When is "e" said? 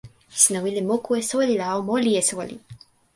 1.19-1.21, 2.21-2.23